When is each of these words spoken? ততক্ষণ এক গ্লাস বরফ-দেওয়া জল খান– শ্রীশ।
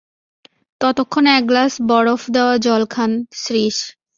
ততক্ষণ 0.81 1.23
এক 1.37 1.43
গ্লাস 1.45 1.73
বরফ-দেওয়া 1.89 2.55
জল 2.57 2.83
খান– 2.89 3.13
শ্রীশ। 3.41 3.77